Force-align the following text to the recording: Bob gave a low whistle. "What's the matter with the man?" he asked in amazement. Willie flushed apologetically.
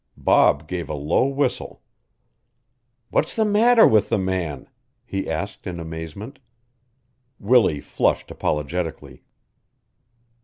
Bob 0.17 0.67
gave 0.67 0.89
a 0.89 0.95
low 0.95 1.27
whistle. 1.27 1.83
"What's 3.11 3.35
the 3.35 3.45
matter 3.45 3.85
with 3.85 4.09
the 4.09 4.17
man?" 4.17 4.67
he 5.05 5.29
asked 5.29 5.67
in 5.67 5.79
amazement. 5.79 6.39
Willie 7.37 7.81
flushed 7.81 8.31
apologetically. 8.31 9.21